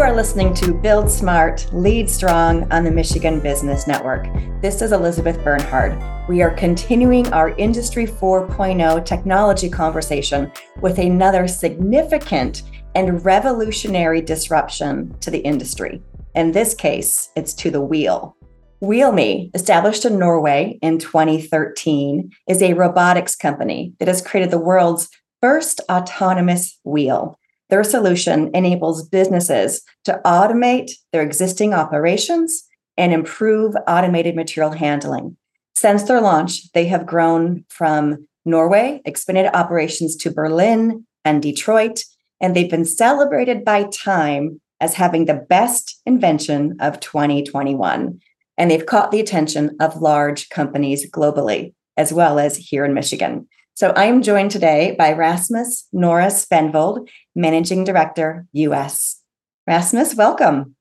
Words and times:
You 0.00 0.06
are 0.06 0.16
listening 0.16 0.54
to 0.54 0.72
Build 0.72 1.10
Smart, 1.10 1.68
Lead 1.74 2.08
Strong 2.08 2.72
on 2.72 2.84
the 2.84 2.90
Michigan 2.90 3.38
Business 3.38 3.86
Network. 3.86 4.28
This 4.62 4.80
is 4.80 4.92
Elizabeth 4.92 5.38
Bernhard. 5.44 6.26
We 6.26 6.40
are 6.40 6.54
continuing 6.54 7.30
our 7.34 7.50
Industry 7.58 8.06
4.0 8.06 9.04
technology 9.04 9.68
conversation 9.68 10.50
with 10.80 10.98
another 10.98 11.46
significant 11.46 12.62
and 12.94 13.22
revolutionary 13.26 14.22
disruption 14.22 15.14
to 15.20 15.30
the 15.30 15.40
industry. 15.40 16.00
In 16.34 16.52
this 16.52 16.72
case, 16.72 17.28
it's 17.36 17.52
to 17.56 17.70
the 17.70 17.82
wheel. 17.82 18.34
wheel.me, 18.80 19.50
established 19.52 20.06
in 20.06 20.18
Norway 20.18 20.78
in 20.80 20.98
2013, 20.98 22.30
is 22.48 22.62
a 22.62 22.72
robotics 22.72 23.36
company 23.36 23.92
that 23.98 24.08
has 24.08 24.22
created 24.22 24.50
the 24.50 24.58
world's 24.58 25.10
first 25.42 25.82
autonomous 25.90 26.78
wheel. 26.84 27.38
Their 27.70 27.84
solution 27.84 28.50
enables 28.52 29.08
businesses 29.08 29.82
to 30.04 30.20
automate 30.24 30.90
their 31.12 31.22
existing 31.22 31.72
operations 31.72 32.64
and 32.96 33.12
improve 33.12 33.74
automated 33.86 34.34
material 34.34 34.72
handling. 34.72 35.36
Since 35.74 36.02
their 36.02 36.20
launch, 36.20 36.70
they 36.72 36.86
have 36.86 37.06
grown 37.06 37.64
from 37.68 38.26
Norway, 38.44 39.00
expanded 39.04 39.46
operations 39.54 40.16
to 40.16 40.30
Berlin 40.32 41.06
and 41.24 41.40
Detroit, 41.40 42.04
and 42.40 42.56
they've 42.56 42.70
been 42.70 42.84
celebrated 42.84 43.64
by 43.64 43.84
Time 43.84 44.60
as 44.80 44.94
having 44.94 45.26
the 45.26 45.46
best 45.48 46.00
invention 46.04 46.76
of 46.80 47.00
2021. 47.00 48.20
And 48.58 48.70
they've 48.70 48.84
caught 48.84 49.10
the 49.10 49.20
attention 49.20 49.76
of 49.80 50.02
large 50.02 50.48
companies 50.48 51.08
globally, 51.10 51.74
as 51.96 52.12
well 52.12 52.38
as 52.38 52.56
here 52.56 52.84
in 52.84 52.94
Michigan. 52.94 53.46
So 53.74 53.92
I'm 53.96 54.22
joined 54.22 54.50
today 54.50 54.94
by 54.98 55.12
Rasmus 55.12 55.86
Noraas 55.94 56.46
Bendvold, 56.46 57.08
Managing 57.34 57.84
Director, 57.84 58.46
US. 58.52 59.20
Rasmus, 59.66 60.14
welcome. 60.16 60.74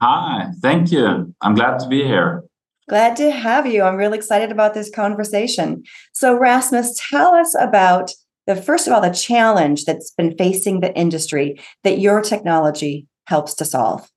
Hi, 0.00 0.48
thank 0.60 0.90
you. 0.90 1.34
I'm 1.40 1.54
glad 1.54 1.78
to 1.80 1.88
be 1.88 2.02
here. 2.02 2.44
Glad 2.88 3.16
to 3.16 3.30
have 3.30 3.66
you. 3.66 3.82
I'm 3.82 3.96
really 3.96 4.18
excited 4.18 4.50
about 4.50 4.74
this 4.74 4.90
conversation. 4.90 5.84
So, 6.12 6.36
Rasmus, 6.36 7.00
tell 7.10 7.34
us 7.34 7.54
about 7.60 8.10
the 8.46 8.56
first 8.56 8.86
of 8.86 8.92
all, 8.92 9.00
the 9.00 9.10
challenge 9.10 9.84
that's 9.84 10.10
been 10.10 10.36
facing 10.36 10.80
the 10.80 10.94
industry 10.96 11.60
that 11.84 12.00
your 12.00 12.20
technology 12.20 13.06
helps 13.26 13.54
to 13.54 13.64
solve. 13.64 14.10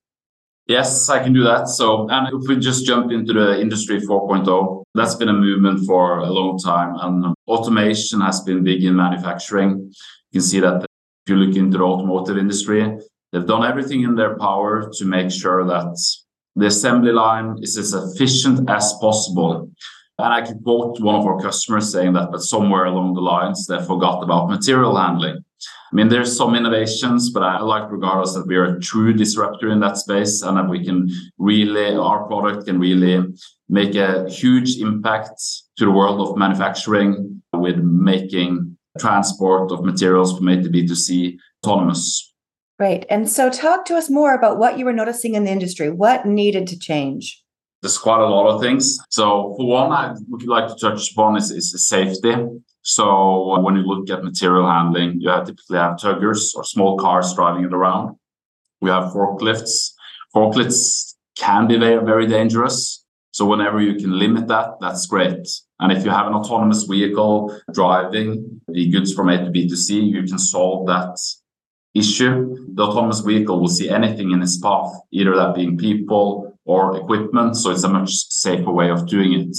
Yes, 0.67 1.09
I 1.09 1.21
can 1.21 1.31
do 1.31 1.43
that. 1.43 1.67
So, 1.67 2.07
and 2.09 2.27
if 2.27 2.47
we 2.49 2.57
just 2.57 2.87
jump 2.87 3.11
into 3.11 3.33
the 3.33 3.61
industry 3.61 4.01
4.0, 4.01 4.83
that's 4.95 5.13
been 5.13 5.29
a 5.29 5.33
movement 5.33 5.85
for 5.85 6.19
a 6.19 6.25
long 6.25 6.57
time, 6.57 6.95
and 7.01 7.35
automation 7.47 8.21
has 8.21 8.41
been 8.41 8.63
big 8.63 8.83
in 8.83 8.95
manufacturing. 8.95 9.91
You 10.31 10.39
can 10.39 10.41
see 10.41 10.59
that 10.61 10.81
if 10.81 11.29
you 11.29 11.35
look 11.35 11.55
into 11.55 11.77
the 11.77 11.83
automotive 11.83 12.37
industry, 12.37 12.97
they've 13.31 13.45
done 13.45 13.63
everything 13.63 14.01
in 14.01 14.15
their 14.15 14.37
power 14.39 14.89
to 14.91 15.05
make 15.05 15.29
sure 15.29 15.65
that 15.67 15.95
the 16.55 16.65
assembly 16.65 17.11
line 17.11 17.57
is 17.61 17.77
as 17.77 17.93
efficient 17.93 18.67
as 18.67 18.93
possible. 18.99 19.69
And 20.17 20.33
I 20.33 20.41
could 20.41 20.63
quote 20.63 20.99
one 20.99 21.15
of 21.15 21.27
our 21.27 21.39
customers 21.39 21.91
saying 21.91 22.13
that, 22.13 22.31
but 22.31 22.41
somewhere 22.41 22.85
along 22.85 23.13
the 23.13 23.21
lines, 23.21 23.67
they 23.67 23.77
forgot 23.83 24.23
about 24.23 24.49
material 24.49 24.95
handling. 24.95 25.44
I 25.95 25.97
mean, 25.97 26.09
there's 26.09 26.35
some 26.35 26.55
innovations, 26.55 27.29
but 27.29 27.41
I 27.41 27.61
like 27.61 27.89
regardless 27.89 28.33
that 28.33 28.47
we 28.47 28.57
are 28.57 28.65
a 28.65 28.79
true 28.81 29.13
disruptor 29.13 29.69
in 29.69 29.79
that 29.79 29.95
space 29.95 30.41
and 30.41 30.57
that 30.57 30.67
we 30.67 30.83
can 30.83 31.09
really, 31.37 31.95
our 31.95 32.27
product 32.27 32.65
can 32.65 32.81
really 32.81 33.23
make 33.69 33.95
a 33.95 34.29
huge 34.29 34.75
impact 34.81 35.41
to 35.77 35.85
the 35.85 35.91
world 35.91 36.19
of 36.19 36.35
manufacturing 36.35 37.41
with 37.53 37.77
making 37.77 38.75
transport 38.99 39.71
of 39.71 39.85
materials 39.85 40.37
from 40.37 40.49
A 40.49 40.61
to 40.61 40.69
B 40.69 40.85
to 40.85 40.97
C 40.97 41.39
autonomous. 41.63 42.33
Great. 42.77 43.05
And 43.09 43.29
so 43.29 43.49
talk 43.49 43.85
to 43.85 43.95
us 43.95 44.09
more 44.09 44.33
about 44.33 44.57
what 44.57 44.77
you 44.77 44.83
were 44.83 44.91
noticing 44.91 45.35
in 45.35 45.45
the 45.45 45.51
industry. 45.51 45.89
What 45.89 46.25
needed 46.25 46.67
to 46.67 46.77
change? 46.77 47.41
There's 47.81 47.97
quite 47.97 48.19
a 48.19 48.27
lot 48.27 48.53
of 48.53 48.59
things. 48.59 48.97
So 49.11 49.53
for 49.55 49.65
one, 49.65 49.93
I 49.93 50.13
would 50.27 50.43
like 50.45 50.67
to 50.67 50.75
touch 50.75 51.13
upon 51.13 51.37
is, 51.37 51.51
is 51.51 51.87
safety. 51.87 52.35
So 52.85 53.51
uh, 53.51 53.61
when 53.61 53.75
you 53.75 53.81
look 53.81 54.11
at 54.11 54.23
material 54.23 54.69
handling, 54.69 55.19
you 55.19 55.29
have 55.29 55.47
typically 55.47 55.79
have 55.79 55.97
tuggers 55.97 56.55
or 56.55 56.63
small 56.63 56.97
cars 56.97 57.33
driving 57.33 57.65
it 57.65 57.73
around. 57.73 58.15
We 58.79 58.91
have 58.91 59.11
forklifts. 59.11 59.93
Forklifts 60.35 61.15
can 61.35 61.67
be 61.67 61.77
very, 61.79 62.05
very 62.05 62.27
dangerous. 62.27 63.03
So 63.31 63.43
whenever 63.45 63.81
you 63.81 63.95
can 63.95 64.19
limit 64.19 64.47
that, 64.49 64.75
that's 64.79 65.07
great. 65.07 65.47
And 65.79 65.91
if 65.91 66.05
you 66.05 66.11
have 66.11 66.27
an 66.27 66.33
autonomous 66.33 66.83
vehicle 66.83 67.59
driving 67.73 68.61
the 68.67 68.87
goods 68.91 69.13
from 69.13 69.29
A 69.29 69.43
to 69.43 69.49
B 69.49 69.67
to 69.67 69.75
C, 69.75 69.99
you 69.99 70.21
can 70.23 70.37
solve 70.37 70.85
that 70.85 71.17
issue. 71.95 72.67
The 72.75 72.83
autonomous 72.83 73.21
vehicle 73.21 73.59
will 73.59 73.67
see 73.67 73.89
anything 73.89 74.29
in 74.29 74.43
its 74.43 74.59
path, 74.59 74.93
either 75.11 75.35
that 75.35 75.55
being 75.55 75.75
people 75.75 76.55
or 76.65 76.97
equipment. 76.97 77.57
So 77.57 77.71
it's 77.71 77.83
a 77.83 77.89
much 77.89 78.11
safer 78.11 78.71
way 78.71 78.91
of 78.91 79.07
doing 79.07 79.33
it. 79.33 79.57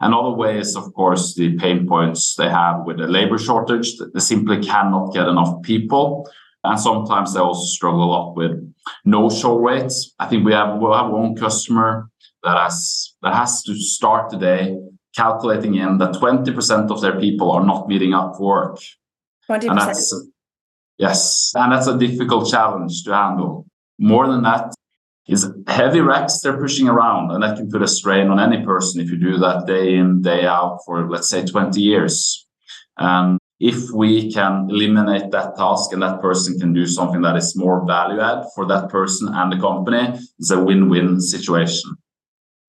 Another 0.00 0.30
way 0.30 0.58
is, 0.58 0.76
of 0.76 0.92
course, 0.94 1.34
the 1.34 1.56
pain 1.56 1.86
points 1.86 2.34
they 2.36 2.48
have 2.48 2.84
with 2.84 2.98
the 2.98 3.06
labor 3.06 3.38
shortage. 3.38 3.98
They 3.98 4.20
simply 4.20 4.62
cannot 4.62 5.12
get 5.12 5.26
enough 5.26 5.62
people. 5.62 6.28
And 6.62 6.78
sometimes 6.78 7.34
they 7.34 7.40
also 7.40 7.66
struggle 7.66 8.04
a 8.04 8.06
lot 8.06 8.34
with 8.36 8.52
no-show 9.04 9.58
rates. 9.58 10.14
I 10.18 10.26
think 10.26 10.44
we 10.44 10.52
have, 10.52 10.78
we'll 10.78 10.94
have 10.94 11.10
one 11.10 11.34
customer 11.34 12.10
that 12.42 12.56
has, 12.56 13.14
that 13.22 13.34
has 13.34 13.62
to 13.64 13.74
start 13.74 14.30
today 14.30 14.76
calculating 15.16 15.74
in 15.74 15.98
that 15.98 16.14
20% 16.14 16.90
of 16.90 17.00
their 17.00 17.18
people 17.18 17.50
are 17.50 17.64
not 17.64 17.88
meeting 17.88 18.14
up 18.14 18.36
for 18.36 18.46
work. 18.46 18.78
20%. 19.50 19.68
And 19.70 19.78
that's, 19.78 20.14
yes, 20.98 21.52
and 21.54 21.72
that's 21.72 21.86
a 21.86 21.98
difficult 21.98 22.48
challenge 22.50 23.02
to 23.04 23.14
handle. 23.14 23.66
More 23.98 24.28
than 24.28 24.42
that, 24.42 24.74
is 25.28 25.46
heavy 25.66 26.00
racks 26.00 26.40
they're 26.40 26.56
pushing 26.58 26.88
around, 26.88 27.30
and 27.30 27.42
that 27.42 27.56
can 27.56 27.70
put 27.70 27.82
a 27.82 27.88
strain 27.88 28.28
on 28.28 28.40
any 28.40 28.64
person 28.64 29.00
if 29.00 29.10
you 29.10 29.18
do 29.18 29.36
that 29.38 29.66
day 29.66 29.96
in, 29.96 30.22
day 30.22 30.46
out 30.46 30.80
for, 30.86 31.08
let's 31.08 31.28
say, 31.28 31.44
20 31.44 31.80
years. 31.80 32.46
And 32.96 33.38
if 33.60 33.90
we 33.92 34.32
can 34.32 34.68
eliminate 34.70 35.30
that 35.32 35.56
task 35.56 35.92
and 35.92 36.02
that 36.02 36.20
person 36.20 36.58
can 36.58 36.72
do 36.72 36.86
something 36.86 37.20
that 37.22 37.36
is 37.36 37.56
more 37.56 37.84
value 37.86 38.20
add 38.20 38.44
for 38.54 38.66
that 38.66 38.88
person 38.88 39.28
and 39.32 39.52
the 39.52 39.58
company, 39.58 40.18
it's 40.38 40.50
a 40.50 40.62
win 40.62 40.88
win 40.88 41.20
situation. 41.20 41.96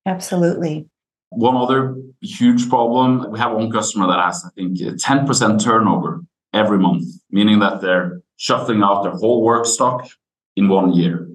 Absolutely. 0.04 0.86
One 1.30 1.56
other 1.56 1.96
huge 2.20 2.68
problem 2.68 3.30
we 3.30 3.38
have 3.38 3.52
one 3.52 3.70
customer 3.70 4.06
that 4.08 4.22
has, 4.22 4.44
I 4.44 4.50
think, 4.50 4.78
10% 4.78 5.62
turnover 5.62 6.22
every 6.52 6.78
month, 6.78 7.04
meaning 7.30 7.60
that 7.60 7.80
they're 7.80 8.20
shuffling 8.36 8.82
out 8.82 9.04
their 9.04 9.12
whole 9.12 9.42
work 9.42 9.66
stock 9.66 10.08
in 10.56 10.68
one 10.68 10.92
year. 10.92 11.29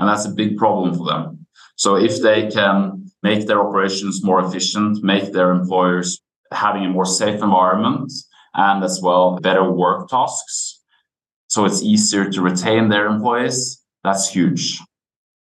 And 0.00 0.08
that's 0.08 0.24
a 0.24 0.30
big 0.30 0.56
problem 0.56 0.96
for 0.96 1.06
them. 1.06 1.46
So 1.76 1.94
if 1.94 2.20
they 2.20 2.50
can 2.50 3.06
make 3.22 3.46
their 3.46 3.60
operations 3.60 4.24
more 4.24 4.44
efficient, 4.44 5.04
make 5.04 5.32
their 5.32 5.52
employers 5.52 6.20
having 6.52 6.84
a 6.84 6.88
more 6.88 7.06
safe 7.06 7.40
environment, 7.40 8.12
and 8.54 8.82
as 8.82 9.00
well 9.00 9.38
better 9.38 9.70
work 9.70 10.08
tasks, 10.08 10.80
so 11.50 11.64
it's 11.64 11.82
easier 11.82 12.30
to 12.30 12.42
retain 12.42 12.88
their 12.88 13.06
employees, 13.06 13.82
that's 14.04 14.30
huge. 14.30 14.78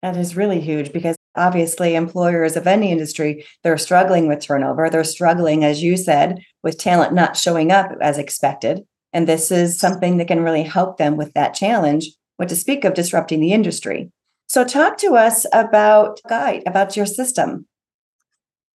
That 0.01 0.15
is 0.15 0.37
really 0.37 0.61
huge 0.61 0.93
because 0.93 1.17
obviously 1.35 1.95
employers 1.95 2.55
of 2.55 2.65
any 2.65 2.91
industry 2.91 3.45
they're 3.61 3.77
struggling 3.77 4.27
with 4.27 4.39
turnover 4.39 4.89
they're 4.89 5.03
struggling 5.03 5.63
as 5.63 5.83
you 5.83 5.95
said 5.95 6.39
with 6.63 6.79
talent 6.79 7.13
not 7.13 7.37
showing 7.37 7.71
up 7.71 7.91
as 8.01 8.17
expected 8.17 8.81
and 9.13 9.27
this 9.27 9.51
is 9.51 9.79
something 9.79 10.17
that 10.17 10.27
can 10.27 10.41
really 10.41 10.63
help 10.63 10.97
them 10.97 11.15
with 11.15 11.31
that 11.33 11.53
challenge 11.53 12.09
what 12.37 12.49
to 12.49 12.55
speak 12.55 12.83
of 12.83 12.95
disrupting 12.95 13.39
the 13.39 13.53
industry 13.53 14.09
so, 14.57 14.63
talk 14.63 14.97
to 14.97 15.13
us 15.13 15.45
about 15.53 16.19
Guide, 16.27 16.63
about 16.65 16.97
your 16.97 17.05
system. 17.05 17.67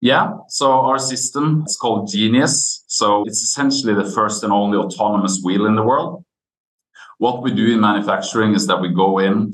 Yeah, 0.00 0.33
so 0.49 0.72
our 0.72 0.99
system 0.99 1.62
is 1.69 1.76
called 1.81 2.11
Genius. 2.11 2.82
So, 2.88 3.23
it's 3.26 3.43
essentially 3.43 3.94
the 3.94 4.11
first 4.11 4.43
and 4.43 4.53
only 4.53 4.76
autonomous 4.76 5.41
wheel 5.44 5.67
in 5.67 5.76
the 5.76 5.85
world. 5.85 6.25
What 7.19 7.44
we 7.44 7.55
do 7.55 7.75
in 7.75 7.81
manufacturing 7.81 8.55
is 8.55 8.67
that 8.67 8.81
we 8.81 8.93
go 8.93 9.20
in, 9.20 9.53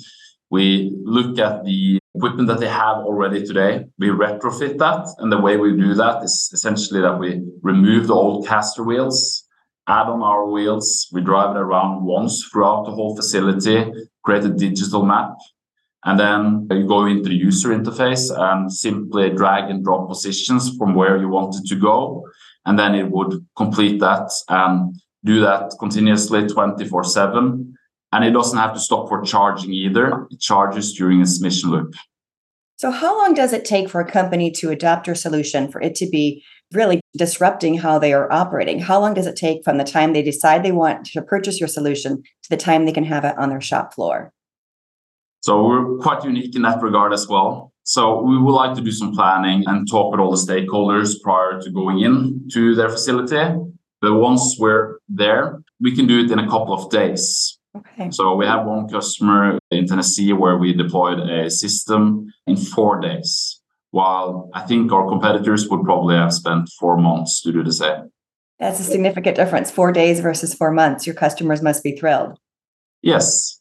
we 0.48 0.96
look 1.04 1.38
at 1.38 1.62
the 1.64 1.98
equipment 2.14 2.48
that 2.48 2.58
they 2.58 2.68
have 2.68 3.04
already 3.04 3.44
today, 3.44 3.84
we 3.98 4.08
retrofit 4.08 4.78
that. 4.78 5.06
And 5.18 5.30
the 5.30 5.42
way 5.42 5.58
we 5.58 5.76
do 5.76 5.92
that 5.92 6.22
is 6.22 6.48
essentially 6.54 7.02
that 7.02 7.18
we 7.18 7.42
remove 7.60 8.06
the 8.06 8.14
old 8.14 8.46
caster 8.46 8.82
wheels, 8.82 9.46
add 9.88 10.06
on 10.06 10.22
our 10.22 10.46
wheels, 10.48 11.06
we 11.12 11.20
drive 11.20 11.54
it 11.54 11.58
around 11.58 12.02
once 12.02 12.48
throughout 12.50 12.86
the 12.86 12.92
whole 12.92 13.14
facility, 13.14 13.92
create 14.22 14.44
a 14.44 14.48
digital 14.48 15.04
map, 15.04 15.34
and 16.04 16.20
then 16.20 16.68
you 16.70 16.86
go 16.86 17.06
into 17.06 17.30
the 17.30 17.34
user 17.34 17.70
interface 17.70 18.30
and 18.36 18.70
simply 18.72 19.30
drag 19.30 19.70
and 19.70 19.82
drop 19.82 20.08
positions 20.08 20.76
from 20.76 20.94
where 20.94 21.16
you 21.16 21.28
want 21.28 21.54
it 21.56 21.66
to 21.68 21.76
go. 21.76 22.28
And 22.66 22.78
then 22.78 22.94
it 22.94 23.10
would 23.10 23.44
complete 23.56 24.00
that 24.00 24.30
and 24.48 24.94
do 25.24 25.40
that 25.40 25.74
continuously 25.78 26.46
24 26.46 27.04
7. 27.04 27.74
And 28.12 28.24
it 28.24 28.30
doesn't 28.32 28.58
have 28.58 28.74
to 28.74 28.80
stop 28.80 29.08
for 29.08 29.22
charging 29.22 29.72
either. 29.72 30.26
It 30.30 30.40
charges 30.40 30.92
during 30.92 31.20
its 31.20 31.40
mission 31.40 31.70
loop. 31.70 31.94
So, 32.76 32.90
how 32.90 33.16
long 33.16 33.34
does 33.34 33.52
it 33.52 33.64
take 33.64 33.88
for 33.88 34.00
a 34.00 34.10
company 34.10 34.50
to 34.52 34.70
adopt 34.70 35.06
your 35.06 35.16
solution 35.16 35.70
for 35.70 35.80
it 35.80 35.94
to 35.96 36.08
be 36.08 36.44
really 36.72 37.00
disrupting 37.16 37.78
how 37.78 37.98
they 37.98 38.12
are 38.12 38.30
operating? 38.30 38.78
How 38.78 39.00
long 39.00 39.14
does 39.14 39.26
it 39.26 39.36
take 39.36 39.64
from 39.64 39.78
the 39.78 39.84
time 39.84 40.12
they 40.12 40.22
decide 40.22 40.62
they 40.62 40.72
want 40.72 41.06
to 41.06 41.22
purchase 41.22 41.60
your 41.60 41.68
solution 41.68 42.22
to 42.42 42.50
the 42.50 42.56
time 42.56 42.84
they 42.84 42.92
can 42.92 43.04
have 43.04 43.24
it 43.24 43.38
on 43.38 43.48
their 43.48 43.60
shop 43.60 43.94
floor? 43.94 44.32
So 45.44 45.62
we're 45.62 45.98
quite 45.98 46.24
unique 46.24 46.56
in 46.56 46.62
that 46.62 46.80
regard 46.80 47.12
as 47.12 47.28
well. 47.28 47.70
So 47.82 48.22
we 48.22 48.38
would 48.38 48.54
like 48.54 48.74
to 48.76 48.80
do 48.80 48.90
some 48.90 49.12
planning 49.12 49.62
and 49.66 49.86
talk 49.86 50.10
with 50.10 50.18
all 50.18 50.30
the 50.30 50.38
stakeholders 50.38 51.20
prior 51.20 51.60
to 51.60 51.70
going 51.70 52.00
in 52.00 52.48
to 52.54 52.74
their 52.74 52.88
facility. 52.88 53.44
But 54.00 54.14
once 54.14 54.56
we're 54.58 55.00
there, 55.06 55.62
we 55.82 55.94
can 55.94 56.06
do 56.06 56.24
it 56.24 56.30
in 56.30 56.38
a 56.38 56.48
couple 56.48 56.72
of 56.72 56.90
days. 56.90 57.58
Okay. 57.76 58.10
So 58.10 58.34
we 58.34 58.46
have 58.46 58.64
one 58.64 58.88
customer 58.88 59.58
in 59.70 59.86
Tennessee 59.86 60.32
where 60.32 60.56
we 60.56 60.72
deployed 60.72 61.20
a 61.20 61.50
system 61.50 62.32
in 62.46 62.56
four 62.56 62.98
days, 62.98 63.60
while 63.90 64.48
I 64.54 64.62
think 64.62 64.92
our 64.92 65.06
competitors 65.06 65.68
would 65.68 65.84
probably 65.84 66.16
have 66.16 66.32
spent 66.32 66.70
four 66.80 66.96
months 66.96 67.42
to 67.42 67.52
do 67.52 67.62
the 67.62 67.72
same. 67.72 68.10
That's 68.58 68.80
a 68.80 68.84
significant 68.84 69.36
difference. 69.36 69.70
Four 69.70 69.92
days 69.92 70.20
versus 70.20 70.54
four 70.54 70.70
months. 70.70 71.06
Your 71.06 71.14
customers 71.14 71.60
must 71.60 71.84
be 71.84 71.94
thrilled. 71.94 72.38
Yes. 73.02 73.60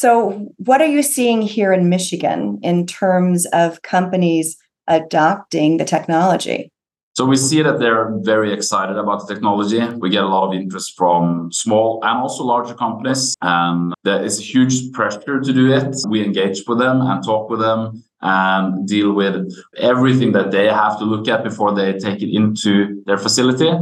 So, 0.00 0.46
what 0.58 0.80
are 0.80 0.86
you 0.86 1.02
seeing 1.02 1.42
here 1.42 1.72
in 1.72 1.88
Michigan 1.88 2.60
in 2.62 2.86
terms 2.86 3.46
of 3.46 3.82
companies 3.82 4.56
adopting 4.86 5.78
the 5.78 5.84
technology? 5.84 6.70
So 7.16 7.24
we 7.24 7.34
see 7.34 7.62
that 7.62 7.80
they're 7.80 8.12
very 8.20 8.52
excited 8.52 8.96
about 8.96 9.26
the 9.26 9.34
technology. 9.34 9.80
We 9.96 10.10
get 10.10 10.22
a 10.22 10.28
lot 10.28 10.46
of 10.46 10.54
interest 10.54 10.96
from 10.96 11.50
small 11.50 11.98
and 12.04 12.16
also 12.16 12.44
larger 12.44 12.74
companies, 12.74 13.34
and 13.42 13.92
there 14.04 14.22
is 14.24 14.38
a 14.38 14.42
huge 14.42 14.92
pressure 14.92 15.40
to 15.40 15.52
do 15.52 15.72
it. 15.72 15.96
We 16.08 16.24
engage 16.24 16.62
with 16.68 16.78
them 16.78 17.00
and 17.00 17.24
talk 17.24 17.50
with 17.50 17.58
them 17.58 18.04
and 18.20 18.86
deal 18.86 19.14
with 19.14 19.52
everything 19.78 20.30
that 20.30 20.52
they 20.52 20.66
have 20.66 20.96
to 21.00 21.04
look 21.04 21.26
at 21.26 21.42
before 21.42 21.74
they 21.74 21.94
take 21.94 22.22
it 22.22 22.32
into 22.32 23.02
their 23.06 23.18
facility. 23.18 23.72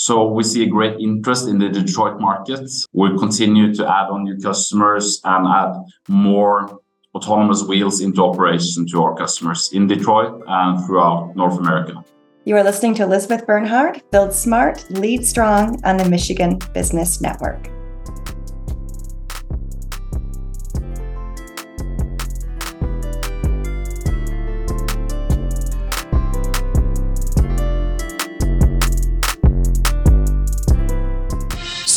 So 0.00 0.28
we 0.30 0.44
see 0.44 0.62
a 0.62 0.68
great 0.68 1.00
interest 1.00 1.48
in 1.48 1.58
the 1.58 1.68
Detroit 1.68 2.20
market. 2.20 2.70
We'll 2.92 3.18
continue 3.18 3.74
to 3.74 3.82
add 3.82 4.06
on 4.10 4.22
new 4.22 4.38
customers 4.38 5.20
and 5.24 5.44
add 5.44 5.74
more 6.08 6.78
autonomous 7.16 7.64
wheels 7.64 8.00
into 8.00 8.22
operation 8.22 8.86
to 8.90 9.02
our 9.02 9.16
customers 9.16 9.70
in 9.72 9.88
Detroit 9.88 10.40
and 10.46 10.86
throughout 10.86 11.34
North 11.34 11.58
America. 11.58 12.04
You 12.44 12.56
are 12.56 12.62
listening 12.62 12.94
to 12.94 13.02
Elizabeth 13.02 13.44
Bernhard, 13.44 14.00
Build 14.12 14.32
Smart, 14.32 14.88
Lead 14.88 15.26
Strong 15.26 15.84
on 15.84 15.96
the 15.96 16.08
Michigan 16.08 16.60
Business 16.72 17.20
Network. 17.20 17.68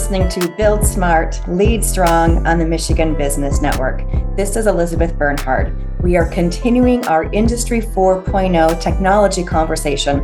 listening 0.00 0.30
to 0.30 0.50
Build 0.56 0.82
Smart, 0.82 1.38
Lead 1.46 1.84
Strong 1.84 2.46
on 2.46 2.58
the 2.58 2.64
Michigan 2.64 3.14
Business 3.14 3.60
Network. 3.60 4.00
This 4.34 4.56
is 4.56 4.66
Elizabeth 4.66 5.14
Bernhard. 5.18 5.76
We 6.02 6.16
are 6.16 6.26
continuing 6.30 7.06
our 7.06 7.24
Industry 7.34 7.82
4.0 7.82 8.80
technology 8.80 9.44
conversation. 9.44 10.20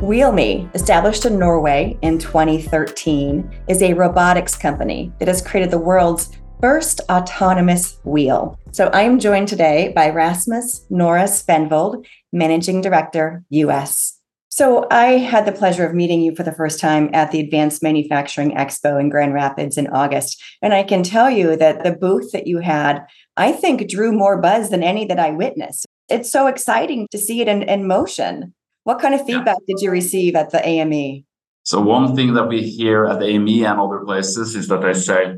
wheel.me, 0.00 0.68
established 0.74 1.24
in 1.24 1.38
Norway 1.38 1.96
in 2.02 2.18
2013, 2.18 3.62
is 3.68 3.80
a 3.80 3.94
robotics 3.94 4.56
company 4.56 5.12
that 5.20 5.28
has 5.28 5.40
created 5.40 5.70
the 5.70 5.78
world's 5.78 6.36
first 6.60 7.00
autonomous 7.08 8.00
wheel. 8.02 8.58
So 8.72 8.88
I 8.88 9.02
am 9.02 9.20
joined 9.20 9.46
today 9.46 9.92
by 9.94 10.10
Rasmus 10.10 10.86
Noraas 10.90 11.46
Bendvold, 11.46 12.04
Managing 12.32 12.80
Director, 12.80 13.44
US. 13.50 14.11
So 14.54 14.86
I 14.90 15.12
had 15.12 15.46
the 15.46 15.52
pleasure 15.52 15.86
of 15.86 15.94
meeting 15.94 16.20
you 16.20 16.36
for 16.36 16.42
the 16.42 16.52
first 16.52 16.78
time 16.78 17.08
at 17.14 17.30
the 17.30 17.40
Advanced 17.40 17.82
Manufacturing 17.82 18.50
Expo 18.50 19.00
in 19.00 19.08
Grand 19.08 19.32
Rapids 19.32 19.78
in 19.78 19.86
August. 19.86 20.42
And 20.60 20.74
I 20.74 20.82
can 20.82 21.02
tell 21.02 21.30
you 21.30 21.56
that 21.56 21.84
the 21.84 21.92
booth 21.92 22.32
that 22.32 22.46
you 22.46 22.58
had, 22.58 23.00
I 23.38 23.52
think 23.52 23.88
drew 23.88 24.12
more 24.12 24.42
buzz 24.42 24.68
than 24.68 24.82
any 24.82 25.06
that 25.06 25.18
I 25.18 25.30
witnessed. 25.30 25.86
It's 26.10 26.30
so 26.30 26.48
exciting 26.48 27.08
to 27.12 27.18
see 27.18 27.40
it 27.40 27.48
in, 27.48 27.62
in 27.62 27.86
motion. 27.86 28.52
What 28.84 29.00
kind 29.00 29.14
of 29.14 29.24
feedback 29.24 29.56
yeah. 29.66 29.74
did 29.74 29.82
you 29.82 29.90
receive 29.90 30.36
at 30.36 30.50
the 30.50 30.62
AME? 30.62 31.24
So 31.62 31.80
one 31.80 32.14
thing 32.14 32.34
that 32.34 32.48
we 32.48 32.60
hear 32.60 33.06
at 33.06 33.20
the 33.20 33.28
AME 33.28 33.64
and 33.64 33.80
other 33.80 34.04
places 34.04 34.54
is 34.54 34.68
that 34.68 34.82
they 34.82 34.92
say, 34.92 35.36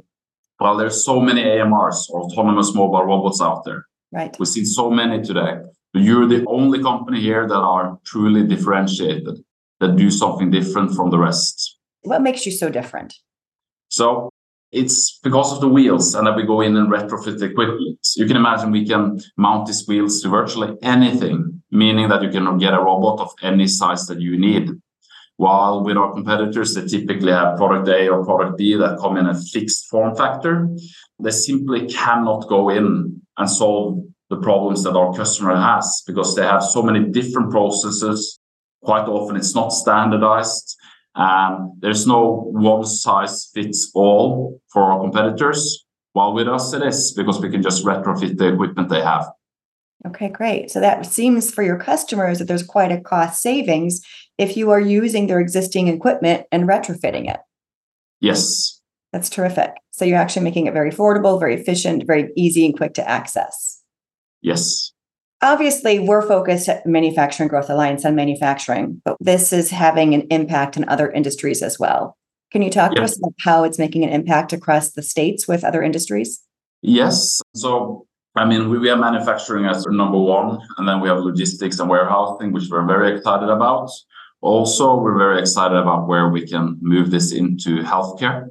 well, 0.58 0.76
there's 0.76 1.04
so 1.04 1.20
many 1.20 1.44
AMRs 1.44 2.10
or 2.10 2.22
autonomous 2.22 2.74
mobile 2.74 3.04
robots 3.04 3.40
out 3.40 3.62
there. 3.64 3.86
Right. 4.10 4.34
We've 4.40 4.48
seen 4.48 4.66
so 4.66 4.90
many 4.90 5.22
today. 5.22 5.58
You're 5.94 6.26
the 6.26 6.44
only 6.46 6.82
company 6.82 7.20
here 7.20 7.46
that 7.46 7.54
are 7.54 7.98
truly 8.04 8.44
differentiated, 8.46 9.38
that 9.78 9.96
do 9.96 10.10
something 10.10 10.50
different 10.50 10.94
from 10.94 11.10
the 11.10 11.18
rest. 11.18 11.78
What 12.02 12.20
makes 12.20 12.44
you 12.44 12.52
so 12.52 12.68
different? 12.68 13.14
So 13.88 14.30
it's 14.72 15.20
because 15.22 15.52
of 15.52 15.60
the 15.60 15.68
wheels 15.68 16.14
and 16.16 16.26
that 16.26 16.34
we 16.34 16.42
go 16.42 16.60
in 16.62 16.76
and 16.76 16.90
retrofit 16.90 17.38
the 17.38 17.46
equipment. 17.46 18.00
You 18.16 18.26
can 18.26 18.36
imagine 18.36 18.72
we 18.72 18.86
can 18.86 19.20
mount 19.36 19.66
these 19.66 19.86
wheels 19.86 20.20
to 20.22 20.28
virtually 20.28 20.76
anything, 20.82 21.62
meaning 21.70 22.08
that 22.08 22.22
you 22.22 22.30
can 22.30 22.58
get 22.58 22.74
a 22.74 22.80
robot 22.80 23.20
of 23.20 23.30
any 23.42 23.68
size 23.68 24.06
that 24.06 24.20
you 24.20 24.36
need. 24.36 24.70
While 25.36 25.84
with 25.84 25.96
our 25.96 26.12
competitors, 26.12 26.74
they 26.74 26.86
typically 26.86 27.32
have 27.32 27.56
product 27.56 27.88
A 27.88 28.08
or 28.08 28.24
product 28.24 28.58
B 28.58 28.74
that 28.74 28.98
come 28.98 29.16
in 29.16 29.26
a 29.26 29.34
fixed 29.34 29.86
form 29.86 30.16
factor. 30.16 30.68
They 31.20 31.30
simply 31.30 31.86
cannot 31.86 32.48
go 32.48 32.68
in 32.68 33.20
and 33.36 33.50
solve 33.50 34.00
the 34.30 34.36
problems 34.36 34.82
that 34.84 34.96
our 34.96 35.12
customer 35.14 35.56
has 35.56 36.02
because 36.06 36.34
they 36.34 36.42
have 36.42 36.62
so 36.62 36.82
many 36.82 37.04
different 37.04 37.50
processes. 37.50 38.38
Quite 38.82 39.08
often, 39.08 39.36
it's 39.36 39.54
not 39.54 39.68
standardized. 39.68 40.76
And 41.14 41.72
there's 41.80 42.06
no 42.06 42.50
one 42.52 42.84
size 42.84 43.50
fits 43.54 43.90
all 43.94 44.60
for 44.72 44.82
our 44.82 45.00
competitors. 45.00 45.84
While 46.12 46.32
with 46.32 46.48
us, 46.48 46.72
it 46.72 46.82
is 46.82 47.12
because 47.12 47.40
we 47.40 47.50
can 47.50 47.62
just 47.62 47.84
retrofit 47.84 48.38
the 48.38 48.52
equipment 48.52 48.88
they 48.88 49.02
have. 49.02 49.30
Okay, 50.06 50.28
great. 50.28 50.70
So 50.70 50.80
that 50.80 51.06
seems 51.06 51.50
for 51.50 51.62
your 51.62 51.78
customers 51.78 52.38
that 52.38 52.46
there's 52.46 52.62
quite 52.62 52.92
a 52.92 53.00
cost 53.00 53.40
savings 53.40 54.00
if 54.36 54.56
you 54.56 54.70
are 54.70 54.80
using 54.80 55.26
their 55.26 55.40
existing 55.40 55.88
equipment 55.88 56.46
and 56.52 56.68
retrofitting 56.68 57.32
it. 57.32 57.40
Yes. 58.20 58.80
That's 59.12 59.30
terrific. 59.30 59.70
So 59.92 60.04
you're 60.04 60.18
actually 60.18 60.44
making 60.44 60.66
it 60.66 60.74
very 60.74 60.90
affordable, 60.90 61.38
very 61.38 61.54
efficient, 61.54 62.06
very 62.06 62.30
easy 62.36 62.66
and 62.66 62.76
quick 62.76 62.94
to 62.94 63.08
access. 63.08 63.73
Yes. 64.44 64.92
Obviously, 65.42 65.98
we're 65.98 66.26
focused 66.26 66.68
at 66.68 66.86
Manufacturing 66.86 67.48
Growth 67.48 67.68
Alliance 67.68 68.04
on 68.04 68.14
manufacturing, 68.14 69.00
but 69.04 69.16
this 69.20 69.52
is 69.52 69.70
having 69.70 70.14
an 70.14 70.22
impact 70.30 70.76
in 70.76 70.88
other 70.88 71.10
industries 71.10 71.62
as 71.62 71.78
well. 71.78 72.16
Can 72.52 72.62
you 72.62 72.70
talk 72.70 72.92
yes. 72.92 72.98
to 72.98 73.04
us 73.04 73.18
about 73.18 73.34
how 73.40 73.64
it's 73.64 73.78
making 73.78 74.04
an 74.04 74.10
impact 74.10 74.52
across 74.52 74.92
the 74.92 75.02
states 75.02 75.48
with 75.48 75.64
other 75.64 75.82
industries? 75.82 76.40
Yes. 76.82 77.40
So, 77.54 78.06
I 78.36 78.44
mean, 78.44 78.68
we, 78.70 78.78
we 78.78 78.90
are 78.90 78.96
manufacturing 78.96 79.64
as 79.64 79.84
number 79.86 80.18
one, 80.18 80.60
and 80.76 80.86
then 80.86 81.00
we 81.00 81.08
have 81.08 81.18
logistics 81.18 81.78
and 81.78 81.88
warehousing, 81.88 82.52
which 82.52 82.68
we're 82.70 82.86
very 82.86 83.16
excited 83.16 83.48
about. 83.48 83.90
Also, 84.40 84.94
we're 84.96 85.18
very 85.18 85.40
excited 85.40 85.76
about 85.76 86.06
where 86.06 86.28
we 86.28 86.46
can 86.46 86.78
move 86.80 87.10
this 87.10 87.32
into 87.32 87.82
healthcare. 87.82 88.50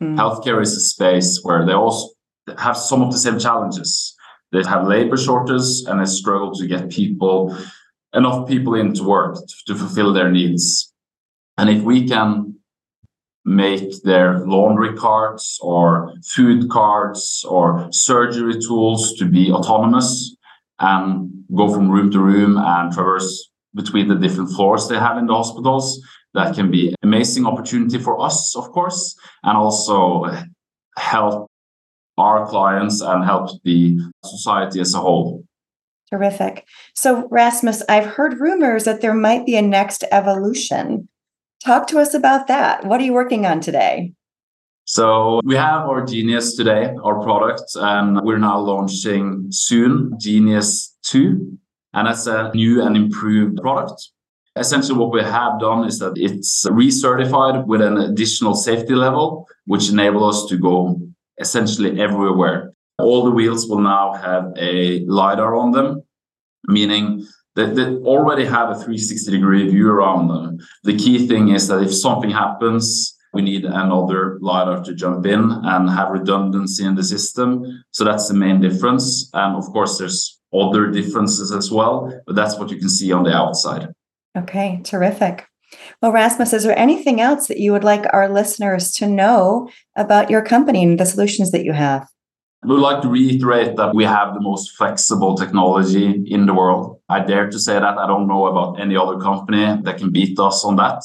Mm. 0.00 0.16
Healthcare 0.16 0.60
is 0.60 0.76
a 0.76 0.80
space 0.80 1.40
where 1.42 1.64
they 1.64 1.72
also 1.72 2.08
have 2.58 2.76
some 2.76 3.02
of 3.02 3.12
the 3.12 3.18
same 3.18 3.38
challenges. 3.38 4.16
They 4.52 4.62
have 4.64 4.86
labor 4.86 5.16
shortages 5.16 5.86
and 5.86 6.00
they 6.00 6.04
struggle 6.04 6.54
to 6.54 6.66
get 6.66 6.90
people, 6.90 7.56
enough 8.12 8.46
people 8.46 8.74
into 8.74 9.02
work 9.04 9.38
to, 9.66 9.74
fulfill 9.74 10.12
their 10.12 10.30
needs. 10.30 10.92
And 11.56 11.70
if 11.70 11.82
we 11.82 12.06
can 12.06 12.56
make 13.44 14.02
their 14.02 14.40
laundry 14.46 14.94
carts 14.96 15.58
or 15.60 16.12
food 16.24 16.70
carts 16.70 17.44
or 17.44 17.88
surgery 17.90 18.60
tools 18.60 19.14
to 19.14 19.24
be 19.24 19.50
autonomous 19.50 20.36
and 20.78 21.30
go 21.54 21.72
from 21.72 21.90
room 21.90 22.10
to 22.10 22.20
room 22.20 22.56
and 22.58 22.92
traverse 22.92 23.50
between 23.74 24.08
the 24.08 24.14
different 24.14 24.50
floors 24.50 24.86
they 24.86 24.98
have 24.98 25.16
in 25.16 25.26
the 25.26 25.34
hospitals. 25.34 26.00
That 26.34 26.54
can 26.54 26.70
be 26.70 26.94
amazing 27.02 27.46
opportunity 27.46 27.98
for 27.98 28.20
us, 28.20 28.54
of 28.56 28.70
course, 28.70 29.16
and 29.42 29.56
also 29.56 30.30
help 30.96 31.50
our 32.18 32.46
clients 32.46 33.00
and 33.00 33.24
help 33.24 33.50
the 33.64 33.98
society 34.24 34.80
as 34.80 34.94
a 34.94 34.98
whole. 34.98 35.44
Terrific. 36.10 36.66
So, 36.94 37.26
Rasmus, 37.30 37.82
I've 37.88 38.04
heard 38.04 38.38
rumors 38.38 38.84
that 38.84 39.00
there 39.00 39.14
might 39.14 39.46
be 39.46 39.56
a 39.56 39.62
next 39.62 40.04
evolution. 40.12 41.08
Talk 41.64 41.86
to 41.86 41.98
us 41.98 42.12
about 42.12 42.48
that. 42.48 42.84
What 42.84 43.00
are 43.00 43.04
you 43.04 43.14
working 43.14 43.46
on 43.46 43.60
today? 43.60 44.12
So, 44.84 45.40
we 45.44 45.54
have 45.54 45.88
our 45.88 46.04
Genius 46.04 46.54
today, 46.54 46.94
our 47.02 47.22
product, 47.22 47.62
and 47.76 48.20
we're 48.22 48.38
now 48.38 48.58
launching 48.58 49.46
soon 49.50 50.12
Genius 50.20 50.94
2. 51.04 51.58
And 51.94 52.06
that's 52.06 52.26
a 52.26 52.50
new 52.54 52.82
and 52.82 52.94
improved 52.96 53.58
product. 53.62 54.10
Essentially, 54.56 54.98
what 54.98 55.12
we 55.12 55.22
have 55.22 55.60
done 55.60 55.86
is 55.86 55.98
that 56.00 56.12
it's 56.16 56.66
recertified 56.66 57.66
with 57.66 57.80
an 57.80 57.96
additional 57.96 58.54
safety 58.54 58.94
level, 58.94 59.48
which 59.64 59.88
enable 59.88 60.24
us 60.24 60.44
to 60.46 60.58
go 60.58 61.00
essentially 61.42 62.00
everywhere. 62.00 62.72
All 62.98 63.24
the 63.24 63.30
wheels 63.30 63.68
will 63.68 63.80
now 63.80 64.14
have 64.14 64.52
a 64.56 65.00
LiDAR 65.00 65.54
on 65.56 65.72
them, 65.72 66.02
meaning 66.68 67.26
that 67.56 67.74
they 67.76 67.86
already 68.12 68.46
have 68.46 68.70
a 68.70 68.74
360 68.74 69.30
degree 69.30 69.68
view 69.68 69.90
around 69.90 70.28
them. 70.28 70.58
The 70.84 70.96
key 70.96 71.26
thing 71.26 71.48
is 71.48 71.68
that 71.68 71.82
if 71.82 71.92
something 71.94 72.30
happens, 72.30 73.14
we 73.34 73.42
need 73.42 73.64
another 73.64 74.38
LiDAR 74.40 74.84
to 74.84 74.94
jump 74.94 75.26
in 75.26 75.42
and 75.64 75.90
have 75.90 76.10
redundancy 76.10 76.84
in 76.84 76.94
the 76.94 77.02
system. 77.02 77.84
So 77.90 78.04
that's 78.04 78.28
the 78.28 78.34
main 78.34 78.60
difference. 78.60 79.30
And 79.34 79.56
of 79.56 79.64
course, 79.72 79.98
there's 79.98 80.40
other 80.54 80.90
differences 80.90 81.50
as 81.50 81.70
well, 81.70 82.12
but 82.26 82.36
that's 82.36 82.58
what 82.58 82.70
you 82.70 82.78
can 82.78 82.88
see 82.88 83.10
on 83.12 83.24
the 83.24 83.34
outside. 83.34 83.88
Okay, 84.36 84.80
terrific. 84.84 85.46
Rasmus, 86.10 86.52
is 86.52 86.64
there 86.64 86.78
anything 86.78 87.20
else 87.20 87.46
that 87.46 87.60
you 87.60 87.70
would 87.72 87.84
like 87.84 88.06
our 88.12 88.28
listeners 88.28 88.90
to 88.92 89.06
know 89.06 89.68
about 89.94 90.30
your 90.30 90.42
company 90.42 90.82
and 90.82 90.98
the 90.98 91.06
solutions 91.06 91.52
that 91.52 91.64
you 91.64 91.72
have? 91.72 92.08
We 92.64 92.74
would 92.74 92.80
like 92.80 93.02
to 93.02 93.08
reiterate 93.08 93.76
that 93.76 93.94
we 93.94 94.04
have 94.04 94.34
the 94.34 94.40
most 94.40 94.72
flexible 94.76 95.36
technology 95.36 96.24
in 96.26 96.46
the 96.46 96.54
world. 96.54 97.00
I 97.08 97.20
dare 97.20 97.50
to 97.50 97.58
say 97.58 97.74
that. 97.74 97.98
I 97.98 98.06
don't 98.06 98.28
know 98.28 98.46
about 98.46 98.80
any 98.80 98.96
other 98.96 99.18
company 99.18 99.80
that 99.82 99.98
can 99.98 100.10
beat 100.10 100.38
us 100.38 100.64
on 100.64 100.76
that. 100.76 101.02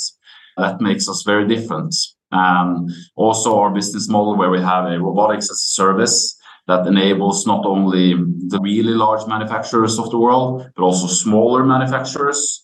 That 0.58 0.82
makes 0.82 1.10
us 1.10 1.24
very 1.24 1.48
different. 1.48 1.96
And 2.32 2.92
also, 3.16 3.58
our 3.60 3.72
business 3.72 4.08
model, 4.10 4.36
where 4.36 4.50
we 4.50 4.62
have 4.62 4.86
a 4.86 5.00
robotics 5.00 5.46
as 5.46 5.58
a 5.58 5.74
service 5.82 6.38
that 6.68 6.86
enables 6.86 7.48
not 7.48 7.66
only 7.66 8.14
the 8.14 8.60
really 8.62 8.94
large 8.94 9.26
manufacturers 9.28 9.98
of 9.98 10.12
the 10.12 10.18
world, 10.18 10.70
but 10.76 10.84
also 10.84 11.08
smaller 11.08 11.64
manufacturers 11.64 12.62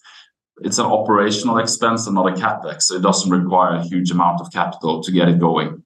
it's 0.62 0.78
an 0.78 0.86
operational 0.86 1.58
expense 1.58 2.06
and 2.06 2.16
not 2.16 2.28
a 2.28 2.42
capex. 2.42 2.84
So 2.84 2.96
it 2.96 3.02
doesn't 3.02 3.32
require 3.32 3.76
a 3.76 3.84
huge 3.84 4.12
amount 4.12 4.42
of 4.42 4.52
capital 4.52 5.02
to 5.04 5.12
get 5.12 5.28
it 5.28 5.40
going. 5.40 5.84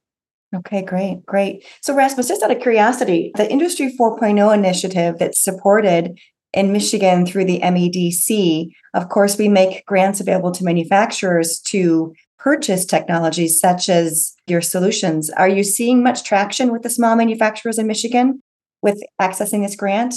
Okay, 0.56 0.82
great, 0.82 1.26
great. 1.26 1.66
So 1.82 1.94
Rasmus, 1.94 2.30
just 2.30 2.42
out 2.42 2.52
of 2.52 2.62
curiosity, 2.62 3.32
the 3.36 3.52
Industry 3.52 3.94
4.0 4.00 4.54
initiative 4.54 5.18
that's 5.20 5.44
supported 5.44 6.18
in 6.54 6.72
Michigan 6.72 7.26
through 7.26 7.46
the 7.46 7.60
MEDC, 7.60 8.70
of 8.94 9.10
course, 9.10 9.38
we 9.38 9.50
make 9.50 9.86
grants 9.86 10.22
available 10.22 10.52
to 10.52 10.64
manufacturers 10.64 11.60
to 11.68 12.14
purchase 12.40 12.86
technologies 12.86 13.60
such 13.60 13.90
as 13.90 14.34
your 14.48 14.62
solutions. 14.62 15.30
Are 15.32 15.50
you 15.50 15.64
seeing 15.64 16.02
much 16.02 16.24
traction 16.24 16.72
with 16.72 16.84
the 16.84 16.90
small 16.90 17.16
manufacturers 17.16 17.78
in 17.78 17.88
Michigan 17.88 18.42
with 18.82 19.02
accessing 19.22 19.66
this 19.66 19.76
grant? 19.76 20.16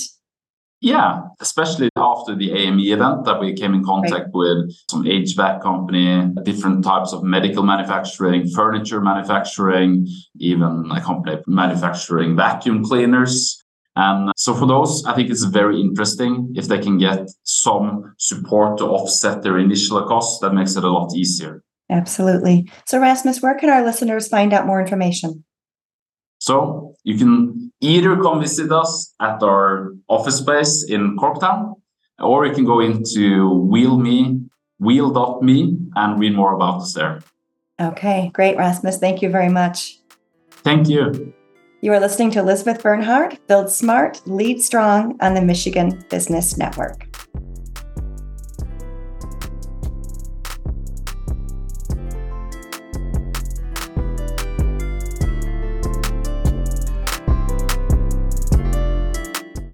Yeah, 0.83 1.21
especially 1.41 1.91
after 1.97 2.35
the 2.35 2.53
AME 2.53 2.81
event 2.81 3.27
that 3.27 3.39
we 3.39 3.53
came 3.53 3.75
in 3.75 3.85
contact 3.85 4.13
right. 4.13 4.33
with 4.33 4.73
some 4.91 5.05
HVAC 5.05 5.61
company, 5.61 6.27
different 6.43 6.83
types 6.83 7.13
of 7.13 7.23
medical 7.23 7.63
manufacturing, 7.63 8.49
furniture 8.49 9.03
manufacturing, 9.03 10.09
even 10.39 10.91
a 10.91 11.01
company 11.03 11.37
manufacturing 11.47 12.35
vacuum 12.35 12.83
cleaners. 12.83 13.63
And 13.95 14.33
so 14.37 14.55
for 14.55 14.67
those, 14.67 15.05
I 15.05 15.15
think 15.15 15.31
it's 15.31 15.45
very 15.45 15.79
interesting 15.79 16.55
if 16.57 16.69
they 16.69 16.79
can 16.79 16.97
get 16.97 17.29
some 17.43 18.15
support 18.17 18.79
to 18.79 18.85
offset 18.87 19.43
their 19.43 19.59
initial 19.59 20.03
costs. 20.07 20.41
That 20.41 20.55
makes 20.55 20.77
it 20.77 20.85
a 20.85 20.89
lot 20.89 21.15
easier. 21.15 21.63
Absolutely. 21.91 22.71
So 22.87 23.01
Rasmus, 23.01 23.43
where 23.43 23.59
can 23.59 23.69
our 23.69 23.85
listeners 23.85 24.29
find 24.29 24.55
out 24.55 24.67
more 24.67 24.81
information? 24.81 25.45
So 26.39 26.95
you 27.05 27.19
can 27.19 27.70
either 27.81 28.17
come 28.17 28.41
visit 28.41 28.71
us 28.73 29.15
at 29.21 29.43
our 29.43 29.93
office 30.09 30.39
space 30.39 30.85
in 30.89 31.17
Corktown, 31.17 31.75
or 32.19 32.47
you 32.47 32.55
can 32.55 32.65
go 32.65 32.81
into 32.81 33.49
Wheel 33.49 33.97
wheel.me, 33.97 34.41
wheel.me 34.79 35.79
and 35.97 36.21
read 36.21 36.35
more 36.35 36.55
about 36.55 36.83
us 36.83 36.95
there. 36.95 37.21
Okay, 37.81 38.31
great, 38.35 38.57
Rasmus. 38.57 38.99
Thank 38.99 39.23
you 39.23 39.31
very 39.31 39.49
much. 39.49 39.99
Thank 40.51 40.89
you. 40.89 41.33
You 41.81 41.95
are 41.95 42.01
listening 42.01 42.31
to 42.33 42.41
Elizabeth 42.41 42.83
Bernhard, 42.83 43.39
Build 43.47 43.71
Smart, 43.71 44.21
Lead 44.27 44.61
Strong 44.61 45.17
on 45.23 45.33
the 45.33 45.41
Michigan 45.41 46.05
Business 46.11 46.59
Network. 46.59 47.10